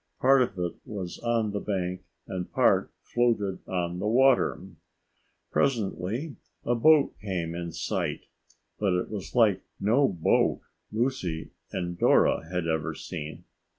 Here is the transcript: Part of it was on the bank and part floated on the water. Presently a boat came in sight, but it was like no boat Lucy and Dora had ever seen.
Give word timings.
Part 0.19 0.41
of 0.41 0.57
it 0.57 0.77
was 0.83 1.19
on 1.19 1.51
the 1.51 1.59
bank 1.59 2.01
and 2.25 2.51
part 2.51 2.91
floated 3.03 3.59
on 3.67 3.99
the 3.99 4.07
water. 4.07 4.59
Presently 5.51 6.37
a 6.63 6.73
boat 6.73 7.13
came 7.19 7.53
in 7.53 7.71
sight, 7.71 8.21
but 8.79 8.93
it 8.93 9.11
was 9.11 9.35
like 9.35 9.61
no 9.79 10.07
boat 10.07 10.61
Lucy 10.91 11.51
and 11.71 11.99
Dora 11.99 12.49
had 12.51 12.65
ever 12.67 12.95
seen. 12.95 13.43